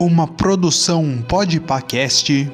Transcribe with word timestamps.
Uma 0.00 0.28
produção 0.28 1.20
Podpacast. 1.26 2.48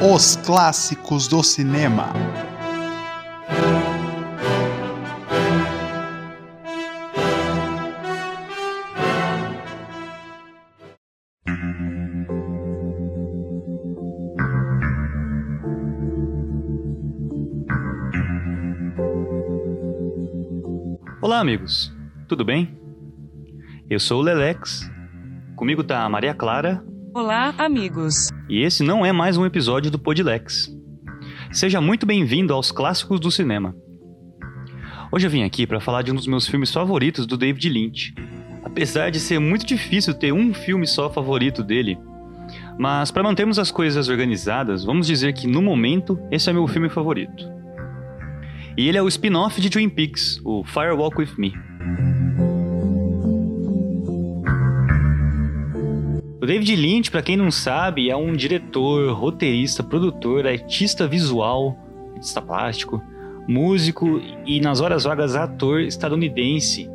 Os 0.00 0.36
clássicos 0.36 1.28
do 1.28 1.42
cinema. 1.42 2.14
Olá, 21.28 21.40
amigos. 21.40 21.94
Tudo 22.26 22.42
bem? 22.42 22.74
Eu 23.90 24.00
sou 24.00 24.20
o 24.20 24.22
Lelex. 24.22 24.90
Comigo 25.56 25.84
tá 25.84 26.02
a 26.02 26.08
Maria 26.08 26.32
Clara. 26.32 26.82
Olá, 27.12 27.54
amigos. 27.58 28.30
E 28.48 28.62
esse 28.62 28.82
não 28.82 29.04
é 29.04 29.12
mais 29.12 29.36
um 29.36 29.44
episódio 29.44 29.90
do 29.90 29.98
Podlex. 29.98 30.74
Seja 31.52 31.82
muito 31.82 32.06
bem-vindo 32.06 32.54
aos 32.54 32.72
clássicos 32.72 33.20
do 33.20 33.30
cinema. 33.30 33.76
Hoje 35.12 35.26
eu 35.26 35.30
vim 35.30 35.42
aqui 35.42 35.66
para 35.66 35.80
falar 35.80 36.00
de 36.00 36.10
um 36.10 36.14
dos 36.14 36.26
meus 36.26 36.48
filmes 36.48 36.72
favoritos 36.72 37.26
do 37.26 37.36
David 37.36 37.68
Lynch. 37.68 38.14
Apesar 38.64 39.10
de 39.10 39.20
ser 39.20 39.38
muito 39.38 39.66
difícil 39.66 40.14
ter 40.14 40.32
um 40.32 40.54
filme 40.54 40.86
só 40.86 41.10
favorito 41.10 41.62
dele, 41.62 41.98
mas 42.78 43.10
para 43.10 43.22
mantermos 43.22 43.58
as 43.58 43.70
coisas 43.70 44.08
organizadas, 44.08 44.82
vamos 44.82 45.06
dizer 45.06 45.34
que 45.34 45.46
no 45.46 45.60
momento 45.60 46.18
esse 46.30 46.48
é 46.48 46.54
meu 46.54 46.66
filme 46.66 46.88
favorito. 46.88 47.57
E 48.78 48.88
ele 48.88 48.96
é 48.96 49.02
o 49.02 49.08
spin-off 49.08 49.60
de 49.60 49.68
Twin 49.68 49.88
Peaks, 49.88 50.40
o 50.44 50.62
Firewalk 50.62 51.18
With 51.18 51.32
Me. 51.36 51.52
O 56.40 56.46
David 56.46 56.76
Lynch, 56.76 57.10
para 57.10 57.20
quem 57.20 57.36
não 57.36 57.50
sabe, 57.50 58.08
é 58.08 58.14
um 58.14 58.32
diretor, 58.32 59.12
roteirista, 59.12 59.82
produtor, 59.82 60.46
artista 60.46 61.08
visual, 61.08 61.76
artista 62.14 62.40
plástico, 62.40 63.02
músico 63.48 64.22
e 64.46 64.60
nas 64.60 64.80
horas 64.80 65.02
vagas 65.02 65.34
ator 65.34 65.80
estadunidense. 65.80 66.88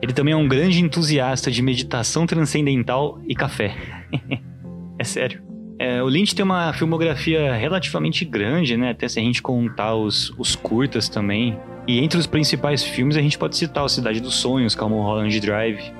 Ele 0.00 0.14
também 0.14 0.32
é 0.32 0.36
um 0.36 0.48
grande 0.48 0.80
entusiasta 0.80 1.50
de 1.50 1.60
meditação 1.60 2.26
transcendental 2.26 3.20
e 3.28 3.34
café. 3.34 3.76
é 4.98 5.04
sério. 5.04 5.45
É, 5.78 6.02
o 6.02 6.08
Lynch 6.08 6.34
tem 6.34 6.44
uma 6.44 6.72
filmografia 6.72 7.54
relativamente 7.54 8.24
grande, 8.24 8.76
né? 8.76 8.90
Até 8.90 9.08
se 9.08 9.20
a 9.20 9.22
gente 9.22 9.42
contar 9.42 9.94
os, 9.94 10.32
os 10.38 10.56
curtas 10.56 11.08
também. 11.08 11.58
E 11.86 12.00
entre 12.00 12.18
os 12.18 12.26
principais 12.26 12.82
filmes 12.82 13.16
a 13.16 13.20
gente 13.20 13.38
pode 13.38 13.56
citar 13.56 13.84
o 13.84 13.88
Cidade 13.88 14.20
dos 14.20 14.36
Sonhos, 14.36 14.74
como 14.74 14.96
o 14.96 15.02
Holland 15.02 15.38
Drive, 15.38 15.92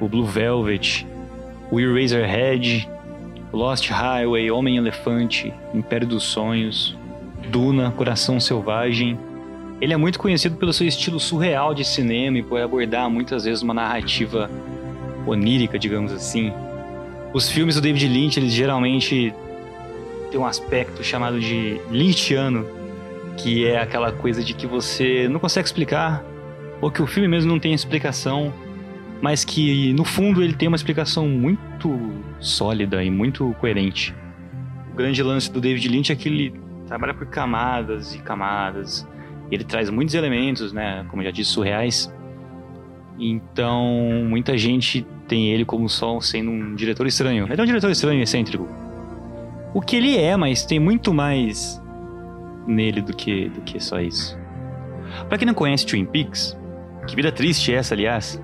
o 0.00 0.08
Blue 0.08 0.24
Velvet, 0.24 1.04
o 1.70 1.80
Eraserhead, 1.80 2.88
Lost 3.52 3.88
Highway, 3.90 4.50
Homem-Elefante, 4.50 5.52
Império 5.74 6.06
dos 6.06 6.22
Sonhos, 6.22 6.96
Duna, 7.50 7.90
Coração 7.90 8.38
Selvagem. 8.38 9.18
Ele 9.80 9.92
é 9.92 9.96
muito 9.96 10.18
conhecido 10.18 10.56
pelo 10.56 10.72
seu 10.72 10.86
estilo 10.86 11.18
surreal 11.18 11.74
de 11.74 11.84
cinema 11.84 12.38
e 12.38 12.42
por 12.42 12.60
abordar 12.60 13.10
muitas 13.10 13.44
vezes 13.44 13.62
uma 13.62 13.74
narrativa 13.74 14.48
onírica, 15.26 15.78
digamos 15.78 16.12
assim, 16.12 16.52
os 17.32 17.50
filmes 17.50 17.74
do 17.74 17.80
David 17.80 18.08
Lynch, 18.08 18.38
eles 18.38 18.52
geralmente 18.52 19.34
têm 20.30 20.40
um 20.40 20.46
aspecto 20.46 21.02
chamado 21.04 21.38
de 21.38 21.80
Lynchiano, 21.90 22.66
que 23.36 23.66
é 23.66 23.80
aquela 23.80 24.12
coisa 24.12 24.42
de 24.42 24.54
que 24.54 24.66
você 24.66 25.28
não 25.28 25.38
consegue 25.38 25.66
explicar, 25.66 26.24
ou 26.80 26.90
que 26.90 27.02
o 27.02 27.06
filme 27.06 27.28
mesmo 27.28 27.50
não 27.50 27.58
tem 27.58 27.74
explicação, 27.74 28.52
mas 29.20 29.44
que 29.44 29.92
no 29.92 30.04
fundo 30.04 30.42
ele 30.42 30.54
tem 30.54 30.68
uma 30.68 30.76
explicação 30.76 31.28
muito 31.28 31.98
sólida 32.38 33.02
e 33.02 33.10
muito 33.10 33.54
coerente. 33.60 34.14
O 34.92 34.96
grande 34.96 35.22
lance 35.22 35.50
do 35.50 35.60
David 35.60 35.88
Lynch 35.88 36.12
é 36.12 36.16
que 36.16 36.28
ele 36.28 36.54
trabalha 36.86 37.14
por 37.14 37.26
camadas 37.26 38.14
e 38.14 38.18
camadas. 38.18 39.06
Ele 39.50 39.64
traz 39.64 39.90
muitos 39.90 40.14
elementos, 40.14 40.72
né, 40.72 41.04
como 41.08 41.22
já 41.22 41.30
disse, 41.30 41.50
surreais. 41.50 42.12
Então, 43.18 44.24
muita 44.28 44.56
gente 44.56 45.06
tem 45.26 45.50
ele 45.50 45.64
como 45.64 45.88
só 45.88 46.20
sendo 46.20 46.50
um 46.50 46.74
diretor 46.74 47.06
estranho. 47.06 47.46
Ele 47.50 47.60
é 47.60 47.62
um 47.62 47.66
diretor 47.66 47.90
estranho 47.90 48.22
excêntrico. 48.22 48.68
O 49.74 49.80
que 49.80 49.96
ele 49.96 50.16
é, 50.16 50.36
mas 50.36 50.64
tem 50.64 50.78
muito 50.78 51.12
mais 51.12 51.82
nele 52.66 53.00
do 53.00 53.14
que, 53.14 53.48
do 53.48 53.60
que 53.60 53.78
só 53.78 54.00
isso. 54.00 54.38
Para 55.28 55.38
quem 55.38 55.46
não 55.46 55.54
conhece 55.54 55.86
Twin 55.86 56.04
Peaks, 56.04 56.56
que 57.06 57.14
vida 57.14 57.30
triste 57.30 57.72
é 57.72 57.76
essa, 57.76 57.94
aliás, 57.94 58.42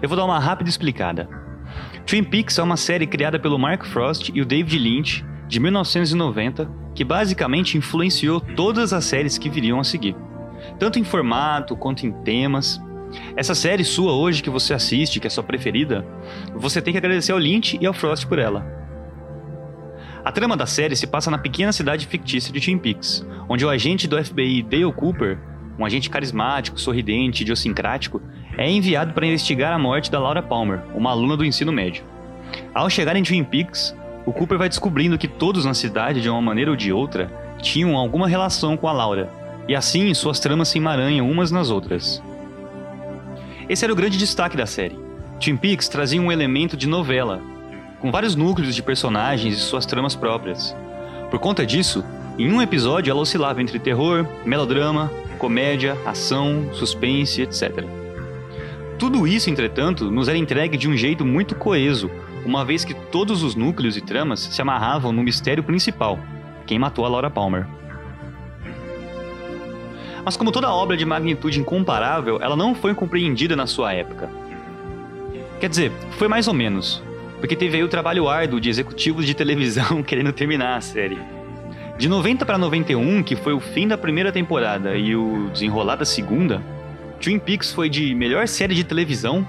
eu 0.00 0.08
vou 0.08 0.16
dar 0.16 0.24
uma 0.24 0.38
rápida 0.38 0.70
explicada. 0.70 1.28
Twin 2.06 2.24
Peaks 2.24 2.58
é 2.58 2.62
uma 2.62 2.76
série 2.76 3.06
criada 3.06 3.38
pelo 3.38 3.58
Mark 3.58 3.84
Frost 3.84 4.30
e 4.34 4.40
o 4.40 4.46
David 4.46 4.78
Lynch 4.78 5.24
de 5.46 5.60
1990 5.60 6.82
que 6.94 7.04
basicamente 7.04 7.78
influenciou 7.78 8.40
todas 8.40 8.92
as 8.92 9.04
séries 9.04 9.38
que 9.38 9.48
viriam 9.48 9.80
a 9.80 9.84
seguir, 9.84 10.14
tanto 10.78 10.98
em 10.98 11.04
formato 11.04 11.76
quanto 11.76 12.06
em 12.06 12.12
temas. 12.22 12.80
Essa 13.36 13.54
série 13.54 13.84
sua 13.84 14.12
hoje 14.12 14.42
que 14.42 14.50
você 14.50 14.74
assiste, 14.74 15.20
que 15.20 15.26
é 15.26 15.30
sua 15.30 15.42
preferida, 15.42 16.04
você 16.54 16.80
tem 16.80 16.92
que 16.92 16.98
agradecer 16.98 17.32
ao 17.32 17.38
Lynch 17.38 17.78
e 17.80 17.86
ao 17.86 17.92
Frost 17.92 18.26
por 18.26 18.38
ela. 18.38 18.64
A 20.24 20.30
trama 20.30 20.56
da 20.56 20.66
série 20.66 20.94
se 20.94 21.06
passa 21.06 21.30
na 21.30 21.38
pequena 21.38 21.72
cidade 21.72 22.06
fictícia 22.06 22.52
de 22.52 22.60
Twin 22.60 22.78
Peaks, 22.78 23.26
onde 23.48 23.64
o 23.64 23.68
agente 23.68 24.06
do 24.06 24.22
FBI 24.22 24.62
Dale 24.62 24.92
Cooper, 24.92 25.38
um 25.78 25.84
agente 25.84 26.08
carismático, 26.08 26.78
sorridente 26.78 27.40
e 27.40 27.42
idiosincrático, 27.42 28.22
é 28.56 28.70
enviado 28.70 29.12
para 29.12 29.26
investigar 29.26 29.72
a 29.72 29.78
morte 29.78 30.10
da 30.10 30.20
Laura 30.20 30.42
Palmer, 30.42 30.80
uma 30.94 31.10
aluna 31.10 31.36
do 31.36 31.44
ensino 31.44 31.72
médio. 31.72 32.04
Ao 32.72 32.88
chegar 32.88 33.16
em 33.16 33.22
Twin 33.22 33.42
Peaks, 33.42 33.96
o 34.24 34.32
Cooper 34.32 34.58
vai 34.58 34.68
descobrindo 34.68 35.18
que 35.18 35.26
todos 35.26 35.64
na 35.64 35.74
cidade, 35.74 36.20
de 36.20 36.28
uma 36.28 36.40
maneira 36.40 36.70
ou 36.70 36.76
de 36.76 36.92
outra, 36.92 37.30
tinham 37.60 37.96
alguma 37.96 38.28
relação 38.28 38.76
com 38.76 38.86
a 38.86 38.92
Laura, 38.92 39.28
e 39.66 39.74
assim 39.74 40.12
suas 40.14 40.38
tramas 40.38 40.68
se 40.68 40.78
emaranham 40.78 41.28
umas 41.28 41.50
nas 41.50 41.70
outras. 41.70 42.22
Esse 43.72 43.86
era 43.86 43.92
o 43.94 43.96
grande 43.96 44.18
destaque 44.18 44.54
da 44.54 44.66
série. 44.66 44.98
Twin 45.40 45.56
Peaks 45.56 45.88
trazia 45.88 46.20
um 46.20 46.30
elemento 46.30 46.76
de 46.76 46.86
novela, 46.86 47.40
com 48.00 48.12
vários 48.12 48.36
núcleos 48.36 48.74
de 48.74 48.82
personagens 48.82 49.56
e 49.56 49.60
suas 49.60 49.86
tramas 49.86 50.14
próprias. 50.14 50.76
Por 51.30 51.40
conta 51.40 51.64
disso, 51.64 52.04
em 52.38 52.52
um 52.52 52.60
episódio 52.60 53.10
ela 53.10 53.22
oscilava 53.22 53.62
entre 53.62 53.78
terror, 53.78 54.26
melodrama, 54.44 55.10
comédia, 55.38 55.96
ação, 56.04 56.68
suspense, 56.74 57.40
etc. 57.40 57.86
Tudo 58.98 59.26
isso, 59.26 59.48
entretanto, 59.48 60.10
nos 60.10 60.28
era 60.28 60.36
entregue 60.36 60.76
de 60.76 60.86
um 60.86 60.94
jeito 60.94 61.24
muito 61.24 61.54
coeso, 61.54 62.10
uma 62.44 62.66
vez 62.66 62.84
que 62.84 62.92
todos 62.92 63.42
os 63.42 63.54
núcleos 63.54 63.96
e 63.96 64.02
tramas 64.02 64.40
se 64.40 64.60
amarravam 64.60 65.12
no 65.12 65.22
mistério 65.22 65.64
principal: 65.64 66.18
quem 66.66 66.78
matou 66.78 67.06
a 67.06 67.08
Laura 67.08 67.30
Palmer. 67.30 67.66
Mas 70.24 70.36
como 70.36 70.52
toda 70.52 70.70
obra 70.70 70.96
de 70.96 71.04
magnitude 71.04 71.58
incomparável, 71.58 72.38
ela 72.40 72.56
não 72.56 72.74
foi 72.74 72.94
compreendida 72.94 73.56
na 73.56 73.66
sua 73.66 73.92
época. 73.92 74.30
Quer 75.60 75.68
dizer, 75.68 75.92
foi 76.12 76.28
mais 76.28 76.46
ou 76.46 76.54
menos, 76.54 77.02
porque 77.38 77.56
teve 77.56 77.76
aí 77.76 77.82
o 77.82 77.88
trabalho 77.88 78.28
árduo 78.28 78.60
de 78.60 78.68
executivos 78.68 79.26
de 79.26 79.34
televisão 79.34 80.02
querendo 80.04 80.32
terminar 80.32 80.76
a 80.76 80.80
série. 80.80 81.18
De 81.98 82.08
90 82.08 82.46
para 82.46 82.58
91, 82.58 83.22
que 83.22 83.36
foi 83.36 83.52
o 83.52 83.60
fim 83.60 83.86
da 83.86 83.98
primeira 83.98 84.32
temporada 84.32 84.96
e 84.96 85.14
o 85.14 85.50
desenrolar 85.52 85.96
da 85.96 86.04
segunda, 86.04 86.62
Twin 87.20 87.38
Peaks 87.38 87.72
foi 87.72 87.88
de 87.88 88.14
melhor 88.14 88.48
série 88.48 88.74
de 88.74 88.82
televisão 88.82 89.46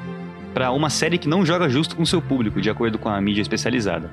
para 0.53 0.71
uma 0.71 0.89
série 0.89 1.17
que 1.17 1.27
não 1.27 1.45
joga 1.45 1.67
justo 1.67 1.95
com 1.95 2.05
seu 2.05 2.21
público, 2.21 2.61
de 2.61 2.69
acordo 2.69 2.99
com 2.99 3.09
a 3.09 3.19
mídia 3.19 3.41
especializada. 3.41 4.11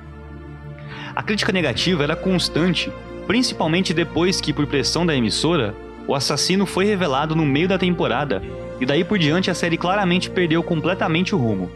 A 1.15 1.21
crítica 1.21 1.51
negativa 1.51 2.03
era 2.03 2.15
constante, 2.15 2.91
principalmente 3.27 3.93
depois 3.93 4.41
que, 4.41 4.53
por 4.53 4.65
pressão 4.65 5.05
da 5.05 5.15
emissora, 5.15 5.75
o 6.11 6.15
assassino 6.15 6.65
foi 6.65 6.83
revelado 6.83 7.37
no 7.37 7.45
meio 7.45 7.69
da 7.69 7.77
temporada, 7.77 8.43
e 8.81 8.85
daí 8.85 9.01
por 9.01 9.17
diante 9.17 9.49
a 9.49 9.53
série 9.53 9.77
claramente 9.77 10.29
perdeu 10.29 10.61
completamente 10.61 11.33
o 11.33 11.37
rumo. 11.37 11.71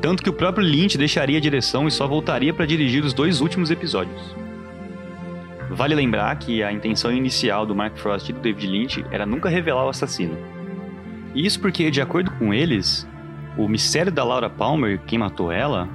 Tanto 0.00 0.22
que 0.22 0.30
o 0.30 0.32
próprio 0.32 0.64
Lynch 0.64 0.96
deixaria 0.96 1.38
a 1.38 1.40
direção 1.40 1.88
e 1.88 1.90
só 1.90 2.06
voltaria 2.06 2.54
para 2.54 2.64
dirigir 2.64 3.04
os 3.04 3.12
dois 3.12 3.40
últimos 3.40 3.68
episódios. 3.68 4.36
Vale 5.68 5.96
lembrar 5.96 6.36
que 6.36 6.62
a 6.62 6.70
intenção 6.70 7.12
inicial 7.12 7.66
do 7.66 7.74
Mark 7.74 7.96
Frost 7.96 8.28
e 8.28 8.32
do 8.32 8.38
David 8.38 8.68
Lynch 8.68 9.04
era 9.10 9.26
nunca 9.26 9.48
revelar 9.48 9.84
o 9.84 9.88
assassino. 9.88 10.38
Isso 11.34 11.58
porque, 11.58 11.90
de 11.90 12.00
acordo 12.00 12.30
com 12.38 12.54
eles, 12.54 13.04
o 13.58 13.66
mistério 13.66 14.12
da 14.12 14.22
Laura 14.22 14.48
Palmer, 14.48 15.00
quem 15.08 15.18
matou 15.18 15.50
ela, 15.50 15.88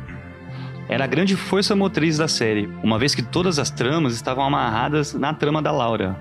era 0.90 1.06
a 1.06 1.08
grande 1.08 1.38
força 1.38 1.74
motriz 1.74 2.18
da 2.18 2.28
série, 2.28 2.70
uma 2.84 3.00
vez 3.00 3.16
que 3.16 3.22
todas 3.22 3.60
as 3.60 3.72
tramas 3.72 4.14
estavam 4.14 4.44
amarradas 4.44 5.14
na 5.14 5.34
trama 5.34 5.62
da 5.62 5.72
Laura, 5.72 6.20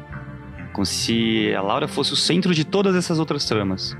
como 0.72 0.86
se 0.86 1.54
a 1.54 1.62
Laura 1.62 1.88
fosse 1.88 2.12
o 2.12 2.16
centro 2.16 2.54
de 2.54 2.64
todas 2.64 2.94
essas 2.94 3.18
outras 3.18 3.44
tramas. 3.44 3.96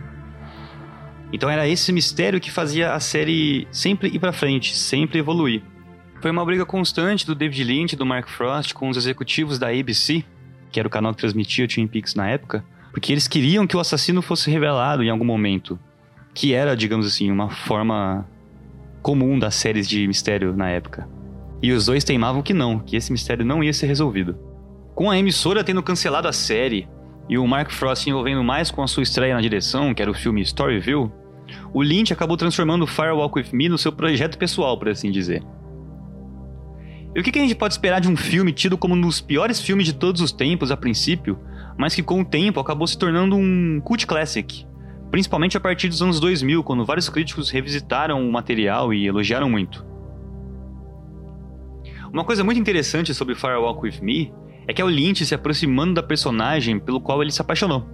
Então 1.33 1.49
era 1.49 1.69
esse 1.69 1.93
mistério 1.93 2.41
que 2.41 2.51
fazia 2.51 2.93
a 2.93 3.01
série 3.01 3.69
sempre 3.71 4.09
ir 4.09 4.19
para 4.19 4.33
frente, 4.33 4.77
sempre 4.77 5.19
evoluir. 5.19 5.63
Foi 6.21 6.31
uma 6.31 6.45
briga 6.45 6.67
constante 6.67 7.25
do 7.27 7.35
David 7.35 7.65
Lynch 7.65 7.95
e 7.95 7.97
do 7.97 8.05
Mark 8.05 8.29
Frost 8.29 8.75
com 8.75 8.89
os 8.89 8.97
executivos 8.97 9.59
da 9.59 9.69
ABC, 9.69 10.25
que 10.71 10.79
era 10.79 10.87
o 10.87 10.91
canal 10.91 11.13
que 11.13 11.21
transmitia 11.21 11.67
Twin 11.67 11.87
Peaks 11.87 12.15
na 12.15 12.29
época, 12.29 12.65
Porque 12.93 13.13
eles 13.13 13.29
queriam 13.29 13.67
que 13.67 13.77
o 13.77 13.81
assassino 13.81 14.21
fosse 14.21 14.51
revelado 14.51 15.03
em 15.03 15.11
algum 15.11 15.25
momento. 15.25 15.79
Que 16.35 16.53
era, 16.53 16.77
digamos 16.77 17.07
assim, 17.07 17.31
uma 17.31 17.49
forma 17.49 18.27
comum 19.01 19.39
das 19.39 19.55
séries 19.55 19.89
de 19.89 20.07
mistério 20.07 20.57
na 20.57 20.69
época. 20.69 21.09
E 21.63 21.73
os 21.73 21.87
dois 21.87 22.05
teimavam 22.05 22.43
que 22.43 22.53
não, 22.55 22.79
que 22.79 22.97
esse 22.97 23.13
mistério 23.13 23.45
não 23.45 23.63
ia 23.63 23.73
ser 23.73 23.87
resolvido. 23.87 24.37
Com 25.01 25.11
a 25.11 25.17
emissora 25.17 25.65
tendo 25.65 25.83
cancelado 25.83 26.29
a 26.29 26.33
série 26.33 26.87
e 27.27 27.39
o 27.39 27.47
Mark 27.47 27.71
Frost 27.71 28.05
se 28.05 28.11
envolvendo 28.11 28.45
mais 28.45 28.71
com 28.71 28.83
a 28.83 28.87
sua 28.87 29.03
estreia 29.03 29.35
na 29.35 29.41
direção, 29.41 29.95
que 29.95 30.03
era 30.03 30.11
o 30.11 30.15
filme 30.15 30.43
Storyville, 30.43 31.11
o 31.73 31.83
Lynch 31.83 32.13
acabou 32.13 32.37
transformando 32.37 32.87
Firewalk 32.87 33.39
With 33.39 33.49
Me 33.51 33.71
no 33.71 33.79
seu 33.79 33.93
projeto 33.93 34.37
pessoal, 34.37 34.79
por 34.79 34.91
assim 34.91 35.11
dizer. 35.11 35.43
E 37.15 37.19
o 37.19 37.23
que 37.23 37.39
a 37.39 37.41
gente 37.41 37.55
pode 37.55 37.73
esperar 37.73 37.99
de 37.99 38.11
um 38.11 38.17
filme 38.17 38.53
tido 38.53 38.77
como 38.77 38.95
um 38.95 39.01
dos 39.01 39.23
piores 39.23 39.59
filmes 39.59 39.87
de 39.87 39.95
todos 39.95 40.21
os 40.21 40.33
tempos 40.33 40.71
a 40.71 40.77
princípio, 40.77 41.39
mas 41.79 41.95
que 41.95 42.03
com 42.03 42.21
o 42.21 42.25
tempo 42.25 42.61
acabou 42.61 42.87
se 42.87 42.99
tornando 42.99 43.37
um 43.37 43.81
cult 43.83 44.07
classic? 44.07 44.67
Principalmente 45.11 45.57
a 45.57 45.61
partir 45.61 45.89
dos 45.89 46.03
anos 46.03 46.21
2000, 46.21 46.63
quando 46.63 46.85
vários 46.85 47.09
críticos 47.09 47.49
revisitaram 47.49 48.23
o 48.23 48.31
material 48.31 48.93
e 48.93 49.07
elogiaram 49.07 49.49
muito. 49.49 49.83
Uma 52.13 52.23
coisa 52.23 52.45
muito 52.45 52.61
interessante 52.61 53.15
sobre 53.15 53.35
Firewalk 53.35 53.83
With 53.83 54.03
Me 54.03 54.31
é 54.71 54.73
que 54.73 54.81
é 54.81 54.85
o 54.85 54.89
Lynch 54.89 55.27
se 55.27 55.35
aproximando 55.35 55.95
da 55.95 56.03
personagem 56.03 56.79
pelo 56.79 57.01
qual 57.01 57.21
ele 57.21 57.33
se 57.33 57.43
apaixonou. 57.43 57.85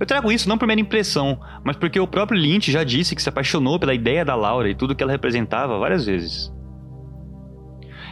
Eu 0.00 0.06
trago 0.06 0.32
isso 0.32 0.48
não 0.48 0.56
por 0.56 0.66
mera 0.66 0.80
impressão, 0.80 1.38
mas 1.62 1.76
porque 1.76 2.00
o 2.00 2.06
próprio 2.06 2.40
Lynch 2.40 2.72
já 2.72 2.82
disse 2.82 3.14
que 3.14 3.20
se 3.20 3.28
apaixonou 3.28 3.78
pela 3.78 3.92
ideia 3.92 4.24
da 4.24 4.34
Laura 4.34 4.70
e 4.70 4.74
tudo 4.74 4.94
que 4.94 5.02
ela 5.02 5.12
representava 5.12 5.78
várias 5.78 6.06
vezes. 6.06 6.50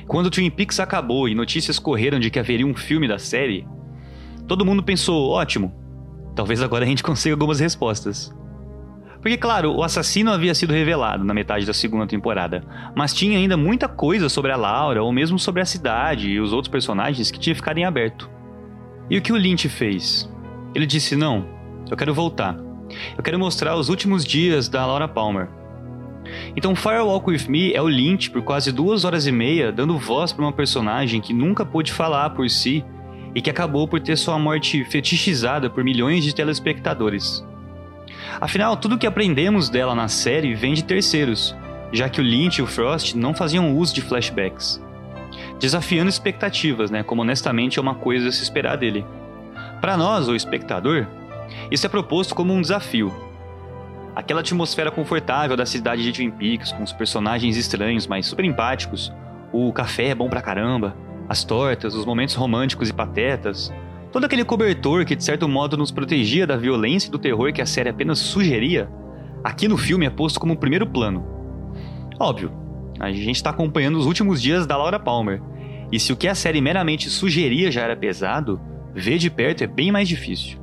Quando 0.07 0.29
Twin 0.29 0.51
Peaks 0.51 0.79
acabou 0.79 1.27
e 1.27 1.35
notícias 1.35 1.79
correram 1.79 2.21
de 2.21 2.29
que 2.29 2.39
haveria 2.39 2.67
um 2.67 2.75
filme 2.75 3.09
da 3.09 3.19
série, 3.19 3.67
todo 4.47 4.67
mundo 4.67 4.83
pensou: 4.83 5.31
ótimo, 5.31 5.73
talvez 6.37 6.61
agora 6.61 6.85
a 6.85 6.89
gente 6.89 7.01
consiga 7.03 7.35
algumas 7.35 7.61
respostas. 7.61 8.31
Porque, 9.25 9.39
claro, 9.39 9.73
o 9.73 9.83
assassino 9.83 10.31
havia 10.31 10.55
sido 10.55 10.75
revelado 10.75 11.25
na 11.25 11.33
metade 11.33 11.65
da 11.65 11.73
segunda 11.73 12.07
temporada, 12.07 12.63
mas 12.95 13.15
tinha 13.15 13.39
ainda 13.39 13.57
muita 13.57 13.89
coisa 13.89 14.29
sobre 14.29 14.53
a 14.53 14.57
Laura, 14.57 15.03
ou 15.03 15.11
mesmo 15.11 15.39
sobre 15.39 15.63
a 15.63 15.65
cidade 15.65 16.29
e 16.29 16.39
os 16.39 16.53
outros 16.53 16.71
personagens 16.71 17.31
que 17.31 17.39
tinha 17.39 17.57
ficado 17.57 17.79
em 17.79 17.87
aberto. 17.87 18.29
E 19.09 19.17
o 19.17 19.23
que 19.23 19.33
o 19.33 19.37
Lynch 19.37 19.67
fez? 19.67 20.31
Ele 20.75 20.85
disse: 20.85 21.17
Não, 21.17 21.49
eu 21.91 21.97
quero 21.97 22.13
voltar. 22.13 22.55
Eu 23.17 23.23
quero 23.23 23.39
mostrar 23.39 23.75
os 23.77 23.89
últimos 23.89 24.27
dias 24.27 24.69
da 24.69 24.85
Laura 24.85 25.09
Palmer. 25.09 25.49
Então, 26.55 26.77
Firewalk 26.77 27.31
With 27.31 27.49
Me 27.49 27.73
é 27.73 27.81
o 27.81 27.89
Lynch 27.89 28.31
por 28.31 28.43
quase 28.43 28.71
duas 28.73 29.07
horas 29.07 29.27
e 29.27 29.33
meia 29.33 29.73
dando 29.73 29.97
voz 29.97 30.35
para 30.35 30.45
uma 30.45 30.53
personagem 30.53 31.23
que 31.23 31.33
nunca 31.33 31.65
pôde 31.65 31.95
falar 31.95 32.29
por 32.31 32.51
si 32.51 32.85
e 33.35 33.41
que 33.41 33.49
acabou 33.49 33.89
por 33.89 34.01
ter 34.01 34.19
sua 34.19 34.39
morte 34.39 34.85
fetichizada 34.85 35.71
por 35.71 35.83
milhões 35.83 36.25
de 36.25 36.35
telespectadores. 36.35 37.43
Afinal, 38.41 38.77
tudo 38.77 38.99
que 38.99 39.07
aprendemos 39.07 39.69
dela 39.69 39.95
na 39.95 40.09
série 40.09 40.55
vem 40.55 40.75
de 40.75 40.85
terceiros, 40.85 41.55
já 41.93 42.09
que 42.09 42.21
o 42.21 42.25
Lynch 42.25 42.61
e 42.61 42.63
o 42.63 42.67
Frost 42.67 43.15
não 43.15 43.35
faziam 43.35 43.77
uso 43.77 43.95
de 43.95 44.01
flashbacks. 44.01 44.83
Desafiando 45.59 46.11
expectativas, 46.11 46.91
né? 46.91 47.03
Como 47.03 47.23
honestamente 47.23 47.79
é 47.79 47.83
uma 47.83 47.95
coisa 47.95 48.29
a 48.29 48.33
se 48.33 48.43
esperar 48.43 48.77
dele. 48.77 49.05
Para 49.81 49.97
nós, 49.97 50.29
o 50.29 50.35
espectador, 50.35 51.07
isso 51.71 51.87
é 51.87 51.89
proposto 51.89 52.35
como 52.35 52.53
um 52.53 52.61
desafio. 52.61 53.13
Aquela 54.15 54.41
atmosfera 54.41 54.91
confortável 54.91 55.57
da 55.57 55.67
cidade 55.67 56.03
de 56.03 56.13
Twin 56.13 56.31
Peaks, 56.31 56.73
com 56.73 56.83
os 56.83 56.93
personagens 56.93 57.57
estranhos, 57.57 58.07
mas 58.07 58.27
super 58.27 58.45
empáticos, 58.45 59.13
o 59.53 59.73
café 59.73 60.09
é 60.09 60.15
bom 60.15 60.29
pra 60.29 60.43
caramba, 60.43 60.97
as 61.29 61.45
tortas, 61.45 61.95
os 61.95 62.05
momentos 62.05 62.35
românticos 62.35 62.89
e 62.89 62.93
patetas, 62.93 63.73
todo 64.15 64.27
aquele 64.27 64.45
cobertor 64.45 65.05
que 65.05 65.17
de 65.17 65.25
certo 65.25 65.49
modo 65.49 65.77
nos 65.77 65.91
protegia 65.91 66.47
da 66.47 66.57
violência 66.57 67.09
e 67.09 67.11
do 67.11 67.19
terror 67.19 67.53
que 67.53 67.61
a 67.61 67.67
série 67.67 67.89
apenas 67.89 68.21
sugeria, 68.21 68.89
aqui 69.43 69.67
no 69.67 69.77
filme 69.77 70.07
é 70.07 70.11
posto 70.11 70.39
como 70.39 70.57
primeiro 70.57 70.87
plano. 70.87 71.27
Óbvio, 72.21 72.53
a 73.01 73.11
gente 73.11 73.35
está 73.35 73.51
acompanhando 73.51 73.99
os 73.99 74.07
últimos 74.07 74.41
dias 74.41 74.69
da 74.69 74.77
Laura 74.77 75.01
Palmer, 75.01 75.43
e 75.91 75.99
se 75.99 76.13
o 76.13 76.17
que 76.17 76.29
a 76.29 76.35
série 76.37 76.61
meramente 76.61 77.11
sugeria 77.11 77.73
já 77.73 77.83
era 77.83 77.97
pesado, 77.97 78.61
ver 78.95 79.19
de 79.19 79.29
perto 79.29 79.65
é 79.65 79.67
bem 79.67 79.91
mais 79.91 80.09
difícil. 80.09 80.61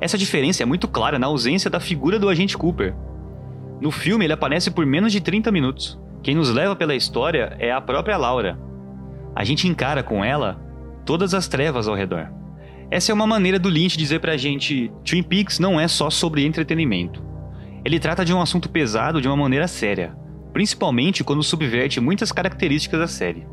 Essa 0.00 0.18
diferença 0.18 0.64
é 0.64 0.66
muito 0.66 0.88
clara 0.88 1.20
na 1.20 1.28
ausência 1.28 1.70
da 1.70 1.78
figura 1.78 2.18
do 2.18 2.28
agente 2.28 2.58
Cooper. 2.58 2.96
No 3.80 3.92
filme, 3.92 4.24
ele 4.24 4.32
aparece 4.32 4.72
por 4.72 4.84
menos 4.84 5.12
de 5.12 5.20
30 5.20 5.52
minutos. 5.52 5.96
Quem 6.20 6.34
nos 6.34 6.52
leva 6.52 6.74
pela 6.74 6.96
história 6.96 7.54
é 7.60 7.70
a 7.70 7.80
própria 7.80 8.16
Laura. 8.16 8.58
A 9.36 9.44
gente 9.44 9.68
encara 9.68 10.02
com 10.02 10.24
ela 10.24 10.68
todas 11.04 11.34
as 11.34 11.48
trevas 11.48 11.88
ao 11.88 11.94
redor. 11.94 12.30
Essa 12.90 13.12
é 13.12 13.14
uma 13.14 13.26
maneira 13.26 13.58
do 13.58 13.68
Lynch 13.68 13.96
dizer 13.96 14.20
pra 14.20 14.36
gente: 14.36 14.90
Twin 15.04 15.22
Peaks 15.22 15.58
não 15.58 15.78
é 15.78 15.86
só 15.86 16.10
sobre 16.10 16.44
entretenimento. 16.44 17.22
Ele 17.84 18.00
trata 18.00 18.24
de 18.24 18.34
um 18.34 18.40
assunto 18.40 18.68
pesado 18.68 19.20
de 19.20 19.28
uma 19.28 19.36
maneira 19.36 19.68
séria, 19.68 20.14
principalmente 20.52 21.22
quando 21.22 21.42
subverte 21.42 22.00
muitas 22.00 22.32
características 22.32 23.00
da 23.00 23.06
série. 23.06 23.46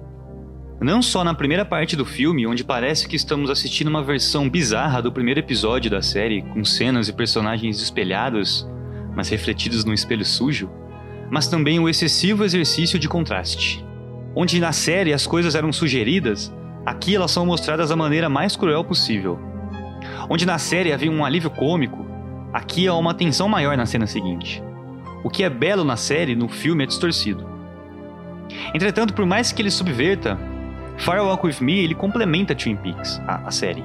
Não 0.80 1.02
só 1.02 1.24
na 1.24 1.34
primeira 1.34 1.66
parte 1.66 1.96
do 1.96 2.06
filme, 2.06 2.46
onde 2.46 2.64
parece 2.64 3.08
que 3.08 3.16
estamos 3.16 3.50
assistindo 3.50 3.88
uma 3.88 4.04
versão 4.04 4.48
bizarra 4.48 5.02
do 5.02 5.12
primeiro 5.12 5.40
episódio 5.40 5.90
da 5.90 6.02
série, 6.02 6.42
com 6.42 6.64
cenas 6.64 7.08
e 7.08 7.14
personagens 7.14 7.82
espelhados, 7.82 8.68
mas 9.16 9.30
refletidos 9.30 9.84
num 9.84 9.94
espelho 9.94 10.24
sujo, 10.24 10.70
mas 11.32 11.48
também 11.48 11.80
o 11.80 11.90
excessivo 11.90 12.44
exercício 12.44 13.00
de 13.00 13.10
contraste. 13.10 13.84
Onde 14.36 14.60
na 14.60 14.72
série 14.72 15.14
as 15.14 15.26
coisas 15.26 15.56
eram 15.56 15.74
sugeridas, 15.74 16.54
aqui 16.88 17.18
elas 17.18 17.32
são 17.32 17.46
mostradas 17.46 17.90
da 17.90 17.98
maneira 17.98 18.30
mais 18.30 18.56
cruel 18.56 18.82
possível. 18.82 19.38
Onde 20.30 20.46
na 20.46 20.58
série 20.58 20.94
havia 20.94 21.12
um 21.12 21.26
alívio 21.26 21.50
cômico, 21.50 22.06
aqui 22.54 22.88
há 22.88 22.94
uma 22.94 23.14
tensão 23.14 23.50
maior 23.50 23.76
na 23.76 23.86
cena 23.86 24.08
seguinte. 24.08 24.64
O 25.22 25.30
que 25.30 25.44
é 25.44 25.50
belo 25.50 25.84
na 25.84 25.98
série, 25.98 26.34
no 26.34 26.48
filme 26.48 26.86
é 26.86 26.88
distorcido. 26.88 27.46
Entretanto, 28.74 29.14
por 29.14 29.26
mais 29.26 29.52
que 29.52 29.62
ele 29.62 29.70
subverta, 29.70 30.40
Firewalk 30.98 31.46
With 31.46 31.58
Me 31.60 31.78
ele 31.78 31.94
complementa 31.94 32.56
Twin 32.56 32.78
Peaks, 32.78 33.22
a, 33.28 33.48
a 33.48 33.52
série. 33.52 33.84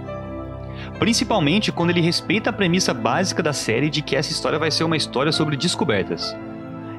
Principalmente 1.00 1.72
quando 1.72 1.90
ele 1.90 2.00
respeita 2.00 2.50
a 2.50 2.52
premissa 2.52 2.94
básica 2.94 3.42
da 3.42 3.52
série 3.52 3.90
de 3.90 4.00
que 4.00 4.14
essa 4.14 4.30
história 4.30 4.60
vai 4.60 4.70
ser 4.70 4.84
uma 4.84 4.96
história 4.96 5.32
sobre 5.32 5.56
descobertas. 5.56 6.36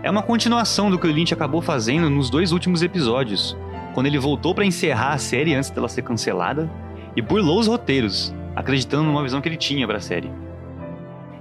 É 0.03 0.11
uma 0.11 0.21
continuação 0.21 0.91
do 0.91 0.99
que 0.99 1.07
o 1.07 1.11
Lynch 1.11 1.33
acabou 1.33 1.61
fazendo 1.61 2.09
nos 2.09 2.29
dois 2.29 2.51
últimos 2.51 2.83
episódios, 2.83 3.55
quando 3.93 4.07
ele 4.07 4.19
voltou 4.19 4.53
para 4.53 4.65
encerrar 4.65 5.13
a 5.13 5.17
série 5.17 5.53
antes 5.53 5.69
dela 5.69 5.87
ser 5.87 6.01
cancelada 6.01 6.69
e 7.15 7.21
burlou 7.21 7.59
os 7.59 7.67
roteiros, 7.67 8.33
acreditando 8.55 9.03
numa 9.03 9.23
visão 9.23 9.39
que 9.39 9.47
ele 9.47 9.57
tinha 9.57 9.87
para 9.87 9.97
a 9.97 10.01
série. 10.01 10.31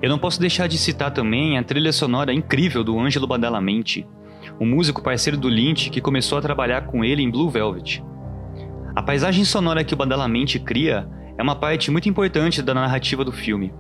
Eu 0.00 0.11
não 0.11 0.19
posso 0.19 0.41
deixar 0.41 0.67
de 0.67 0.76
citar 0.79 1.12
também 1.12 1.57
a 1.57 1.62
trilha 1.62 1.93
sonora 1.93 2.33
incrível 2.33 2.83
do 2.83 2.99
Angelo 2.99 3.26
Badalamenti, 3.26 4.07
um 4.61 4.67
músico 4.67 5.03
parceiro 5.03 5.38
do 5.38 5.49
Lynch 5.49 5.91
que 5.91 6.00
começou 6.00 6.38
a 6.38 6.43
trabalhar 6.43 6.87
com 6.87 7.05
ele 7.05 7.23
em 7.23 7.31
Blue 7.31 7.49
Velvet. 7.49 8.03
A 8.95 9.03
paisagem 9.03 9.45
sonora 9.45 9.85
que 9.85 9.95
o 9.95 9.97
Badalamenti 9.97 10.59
cria 10.59 11.09
é 11.38 11.43
uma 11.43 11.57
parte 11.57 11.91
muito 11.91 12.09
importante 12.09 12.61
da 12.61 12.75
narrativa 12.75 13.25
do 13.25 13.33
filme. 13.33 13.73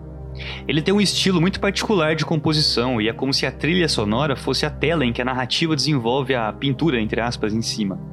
Ele 0.66 0.80
tem 0.80 0.94
um 0.94 1.00
estilo 1.00 1.40
muito 1.40 1.60
particular 1.60 2.14
de 2.14 2.24
composição 2.24 3.00
e 3.00 3.08
é 3.08 3.12
como 3.12 3.34
se 3.34 3.44
a 3.44 3.52
trilha 3.52 3.88
sonora 3.88 4.34
fosse 4.34 4.64
a 4.64 4.70
tela 4.70 5.04
em 5.04 5.12
que 5.12 5.20
a 5.20 5.24
narrativa 5.24 5.76
desenvolve 5.76 6.34
a 6.34 6.52
pintura, 6.52 7.00
entre 7.00 7.20
aspas, 7.20 7.52
em 7.52 7.60
cima. 7.60 8.11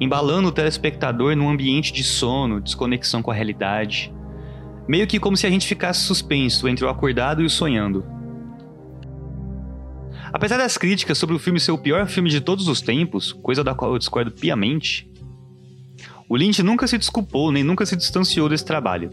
Embalando 0.00 0.48
o 0.48 0.52
telespectador 0.52 1.36
num 1.36 1.48
ambiente 1.48 1.92
de 1.92 2.02
sono, 2.02 2.60
desconexão 2.60 3.22
com 3.22 3.30
a 3.30 3.34
realidade. 3.34 4.12
Meio 4.88 5.06
que 5.06 5.20
como 5.20 5.36
se 5.36 5.46
a 5.46 5.50
gente 5.50 5.66
ficasse 5.66 6.00
suspenso 6.00 6.68
entre 6.68 6.84
o 6.84 6.88
acordado 6.88 7.42
e 7.42 7.44
o 7.44 7.50
sonhando. 7.50 8.04
Apesar 10.32 10.56
das 10.56 10.78
críticas 10.78 11.18
sobre 11.18 11.36
o 11.36 11.38
filme 11.38 11.60
ser 11.60 11.72
o 11.72 11.78
pior 11.78 12.06
filme 12.06 12.30
de 12.30 12.40
todos 12.40 12.66
os 12.66 12.80
tempos, 12.80 13.32
coisa 13.32 13.62
da 13.62 13.74
qual 13.74 13.92
eu 13.92 13.98
discordo 13.98 14.30
piamente, 14.30 15.10
o 16.28 16.36
Lynch 16.36 16.62
nunca 16.62 16.86
se 16.86 16.96
desculpou 16.96 17.52
nem 17.52 17.62
nunca 17.62 17.84
se 17.84 17.94
distanciou 17.94 18.48
desse 18.48 18.64
trabalho. 18.64 19.10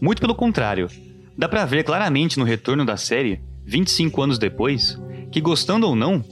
Muito 0.00 0.20
pelo 0.20 0.34
contrário, 0.34 0.88
dá 1.36 1.48
pra 1.48 1.64
ver 1.64 1.82
claramente 1.82 2.38
no 2.38 2.44
retorno 2.44 2.84
da 2.84 2.96
série, 2.96 3.40
25 3.64 4.22
anos 4.22 4.38
depois, 4.38 4.96
que 5.32 5.40
gostando 5.40 5.88
ou 5.88 5.96
não, 5.96 6.24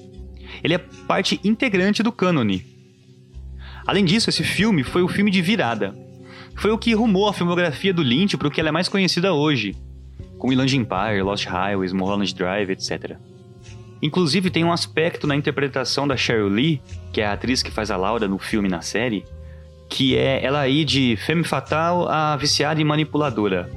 ele 0.63 0.75
é 0.75 0.79
parte 0.79 1.41
integrante 1.43 2.03
do 2.03 2.13
cânone. 2.13 2.74
Além 3.87 4.05
disso, 4.05 4.31
esse 4.31 4.43
filme 4.43 4.83
foi 4.83 5.03
o 5.03 5.09
filme 5.09 5.31
de 5.31 5.43
virada. 5.43 5.95
Foi 6.57 6.71
o 6.71 6.79
que 6.79 6.95
rumou 6.95 7.29
a 7.29 7.33
filmografia 7.35 7.93
do 7.93 8.03
Lynch 8.03 8.37
para 8.37 8.49
o 8.49 8.51
que 8.51 8.61
ela 8.61 8.71
é 8.71 8.73
mais 8.73 8.89
conhecida 8.89 9.33
hoje, 9.33 9.77
com 10.39 10.53
Inland 10.53 10.77
Empire, 10.77 11.23
Lost 11.23 11.47
Highways, 11.47 11.93
Mulholland 11.93 12.35
Drive, 12.35 12.71
etc. 12.71 13.17
Inclusive 14.01 14.51
tem 14.51 14.65
um 14.65 14.73
aspecto 14.73 15.27
na 15.27 15.35
interpretação 15.35 16.07
da 16.07 16.17
Cheryl 16.17 16.49
Lee, 16.49 16.81
que 17.13 17.21
é 17.21 17.27
a 17.27 17.33
atriz 17.33 17.63
que 17.63 17.71
faz 17.71 17.91
a 17.91 17.97
Laura 17.97 18.29
no 18.29 18.39
filme 18.39 18.69
e 18.69 18.71
na 18.71 18.83
série, 18.83 19.25
que 19.89 20.17
é 20.17 20.45
ela 20.45 20.69
ir 20.69 20.85
de 20.85 21.17
femme 21.17 21.45
fatal 21.45 22.09
a 22.09 22.37
viciada 22.37 22.81
e 22.81 22.85
manipuladora, 22.85 23.71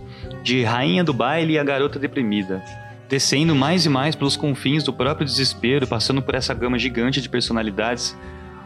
de 0.43 0.63
rainha 0.63 1.03
do 1.03 1.13
baile 1.13 1.57
a 1.57 1.63
garota 1.63 1.99
deprimida, 1.99 2.63
descendo 3.07 3.55
mais 3.55 3.85
e 3.85 3.89
mais 3.89 4.15
pelos 4.15 4.35
confins 4.35 4.83
do 4.83 4.93
próprio 4.93 5.25
desespero, 5.25 5.87
passando 5.87 6.21
por 6.21 6.35
essa 6.35 6.53
gama 6.53 6.77
gigante 6.77 7.21
de 7.21 7.29
personalidades, 7.29 8.17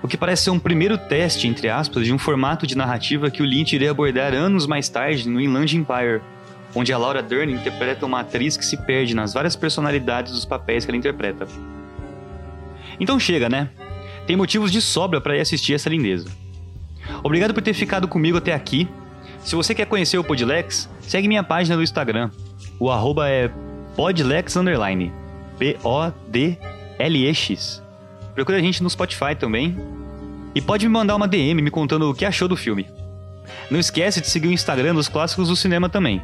o 0.04 0.08
que 0.08 0.18
parece 0.18 0.46
ser 0.46 0.50
um 0.50 0.60
primeiro 0.60 0.98
teste, 0.98 1.48
entre 1.48 1.70
aspas, 1.70 2.06
de 2.06 2.14
um 2.14 2.18
formato 2.18 2.66
de 2.66 2.76
narrativa 2.76 3.30
que 3.30 3.42
o 3.42 3.46
Lynch 3.46 3.76
iria 3.76 3.92
abordar 3.92 4.34
anos 4.34 4.66
mais 4.66 4.90
tarde 4.90 5.30
no 5.30 5.40
Inland 5.40 5.78
Empire, 5.78 6.22
onde 6.74 6.92
a 6.92 6.98
Laura 6.98 7.22
Dern 7.22 7.54
interpreta 7.54 8.06
uma 8.06 8.22
atriz 8.22 8.58
que 8.58 8.66
se 8.66 8.78
perde 8.78 9.14
nas 9.14 9.34
várias 9.34 9.56
personalidades 9.56 10.32
dos 10.32 10.46
papéis 10.46 10.86
que 10.86 10.92
ela 10.92 10.98
interpreta. 10.98 11.48
Então 13.00 13.20
chega, 13.20 13.48
né? 13.48 13.70
Tem 14.26 14.36
motivos 14.36 14.72
de 14.72 14.82
sobra 14.82 15.22
para 15.22 15.36
ir 15.38 15.42
assistir 15.42 15.74
essa 15.74 15.90
lindeza. 15.90 16.30
Obrigado 17.24 17.54
por 17.54 17.62
ter 17.62 17.74
ficado 17.74 18.08
comigo 18.08 18.38
até 18.38 18.54
aqui. 18.54 18.88
Se 19.44 19.56
você 19.56 19.76
quer 19.76 19.86
conhecer 19.86 20.18
o 20.18 20.24
Podlex, 20.24 20.90
segue 21.02 21.28
minha 21.28 21.44
página 21.44 21.76
do 21.76 21.84
Instagram. 21.84 22.30
O 22.80 22.90
arroba 22.90 23.28
é 23.30 23.52
podlex. 23.96 24.56
P-O-D-L-E-X. 25.58 26.62
Procura 28.34 28.58
a 28.58 28.62
gente 28.62 28.82
no 28.82 28.90
Spotify 28.90 29.36
também. 29.38 29.78
E 30.54 30.62
pode 30.62 30.86
me 30.88 30.94
mandar 30.94 31.16
uma 31.16 31.28
DM 31.28 31.62
me 31.62 31.72
contando 31.72 32.10
o 32.10 32.14
que 32.14 32.26
achou 32.26 32.48
do 32.48 32.58
filme. 32.58 32.88
Não 33.70 33.80
esquece 33.80 34.22
de 34.22 34.28
seguir 34.28 34.48
o 34.48 34.52
Instagram 34.52 34.94
dos 34.94 35.08
Clássicos 35.08 35.48
do 35.48 35.56
Cinema 35.56 35.90
também. 35.90 36.22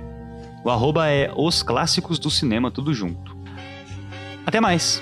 O 0.63 0.69
arroba 0.69 1.07
é 1.07 1.31
Os 1.35 1.63
Clássicos 1.63 2.19
do 2.19 2.29
Cinema, 2.29 2.69
tudo 2.69 2.93
junto. 2.93 3.37
Até 4.45 4.59
mais! 4.59 5.01